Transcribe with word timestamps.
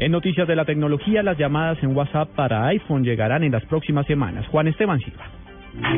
En 0.00 0.12
noticias 0.12 0.48
de 0.48 0.56
la 0.56 0.64
tecnología, 0.64 1.22
las 1.22 1.36
llamadas 1.36 1.76
en 1.82 1.94
WhatsApp 1.94 2.30
para 2.34 2.64
iPhone 2.68 3.04
llegarán 3.04 3.44
en 3.44 3.52
las 3.52 3.62
próximas 3.66 4.06
semanas. 4.06 4.46
Juan 4.46 4.66
Esteban 4.66 4.98
Silva. 4.98 5.26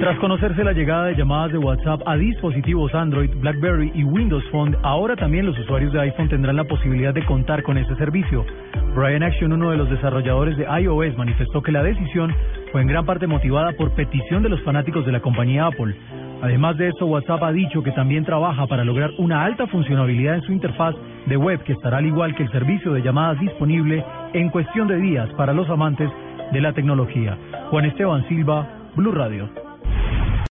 Tras 0.00 0.18
conocerse 0.18 0.64
la 0.64 0.72
llegada 0.72 1.04
de 1.04 1.16
llamadas 1.16 1.52
de 1.52 1.58
WhatsApp 1.58 2.00
a 2.06 2.16
dispositivos 2.16 2.94
Android, 2.94 3.30
BlackBerry 3.36 3.92
y 3.94 4.04
Windows 4.04 4.42
Phone, 4.50 4.74
ahora 4.82 5.16
también 5.16 5.44
los 5.44 5.58
usuarios 5.58 5.92
de 5.92 6.00
iPhone 6.00 6.30
tendrán 6.30 6.56
la 6.56 6.64
posibilidad 6.64 7.12
de 7.12 7.26
contar 7.26 7.62
con 7.62 7.76
este 7.76 7.94
servicio. 7.96 8.46
Brian 8.96 9.22
Action, 9.22 9.52
uno 9.52 9.70
de 9.70 9.76
los 9.76 9.90
desarrolladores 9.90 10.56
de 10.56 10.64
iOS, 10.64 11.18
manifestó 11.18 11.60
que 11.60 11.70
la 11.70 11.82
decisión 11.82 12.34
fue 12.72 12.80
en 12.80 12.88
gran 12.88 13.04
parte 13.04 13.26
motivada 13.26 13.72
por 13.72 13.94
petición 13.94 14.42
de 14.42 14.48
los 14.48 14.62
fanáticos 14.62 15.04
de 15.04 15.12
la 15.12 15.20
compañía 15.20 15.66
Apple. 15.66 15.94
Además 16.42 16.76
de 16.78 16.88
esto, 16.88 17.06
WhatsApp 17.06 17.42
ha 17.42 17.52
dicho 17.52 17.82
que 17.82 17.92
también 17.92 18.24
trabaja 18.24 18.66
para 18.66 18.84
lograr 18.84 19.10
una 19.18 19.44
alta 19.44 19.66
funcionalidad 19.66 20.36
en 20.36 20.42
su 20.42 20.52
interfaz 20.52 20.94
de 21.26 21.36
web 21.36 21.62
que 21.64 21.74
estará 21.74 21.98
al 21.98 22.06
igual 22.06 22.34
que 22.34 22.44
el 22.44 22.50
servicio 22.50 22.92
de 22.92 23.02
llamadas 23.02 23.38
disponible 23.40 24.04
en 24.32 24.48
cuestión 24.48 24.88
de 24.88 24.96
días 24.96 25.28
para 25.36 25.52
los 25.52 25.68
amantes 25.68 26.10
de 26.52 26.60
la 26.60 26.72
tecnología. 26.72 27.36
Juan 27.70 27.84
Esteban 27.84 28.26
Silva, 28.28 28.66
Blue 28.96 29.12
Radio. 29.12 29.69